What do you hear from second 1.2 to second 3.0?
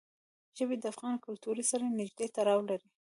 کلتور سره نږدې تړاو لري.